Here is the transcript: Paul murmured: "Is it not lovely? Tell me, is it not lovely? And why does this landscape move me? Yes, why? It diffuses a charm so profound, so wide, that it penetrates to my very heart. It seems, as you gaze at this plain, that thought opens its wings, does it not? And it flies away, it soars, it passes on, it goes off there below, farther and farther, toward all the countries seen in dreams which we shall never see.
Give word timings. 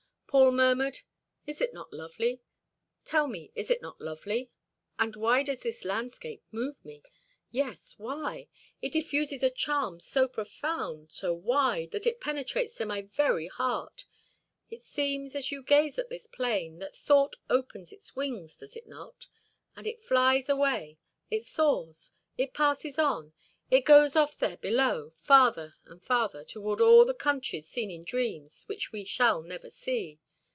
Paul 0.31 0.53
murmured: 0.53 0.99
"Is 1.45 1.59
it 1.59 1.73
not 1.73 1.91
lovely? 1.91 2.39
Tell 3.03 3.27
me, 3.27 3.51
is 3.53 3.69
it 3.69 3.81
not 3.81 3.99
lovely? 3.99 4.49
And 4.97 5.13
why 5.17 5.43
does 5.43 5.59
this 5.59 5.83
landscape 5.83 6.41
move 6.53 6.85
me? 6.85 7.03
Yes, 7.51 7.95
why? 7.97 8.47
It 8.81 8.93
diffuses 8.93 9.43
a 9.43 9.49
charm 9.49 9.99
so 9.99 10.29
profound, 10.29 11.11
so 11.11 11.33
wide, 11.33 11.91
that 11.91 12.07
it 12.07 12.21
penetrates 12.21 12.75
to 12.75 12.85
my 12.85 13.01
very 13.01 13.47
heart. 13.49 14.05
It 14.69 14.81
seems, 14.83 15.35
as 15.35 15.51
you 15.51 15.61
gaze 15.63 15.99
at 15.99 16.07
this 16.07 16.27
plain, 16.27 16.79
that 16.79 16.95
thought 16.95 17.35
opens 17.49 17.91
its 17.91 18.15
wings, 18.15 18.55
does 18.55 18.77
it 18.77 18.87
not? 18.87 19.27
And 19.75 19.85
it 19.85 19.99
flies 20.01 20.47
away, 20.47 20.97
it 21.29 21.45
soars, 21.45 22.13
it 22.37 22.53
passes 22.53 22.97
on, 22.97 23.33
it 23.69 23.85
goes 23.85 24.17
off 24.17 24.37
there 24.37 24.57
below, 24.57 25.13
farther 25.15 25.73
and 25.85 26.03
farther, 26.03 26.43
toward 26.43 26.81
all 26.81 27.05
the 27.05 27.13
countries 27.13 27.69
seen 27.69 27.89
in 27.89 28.03
dreams 28.03 28.63
which 28.67 28.91
we 28.91 29.05
shall 29.05 29.41
never 29.41 29.69
see. 29.69 30.19